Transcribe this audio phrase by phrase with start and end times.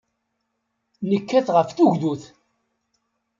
[1.09, 2.23] Nekkat ɣef tugdut.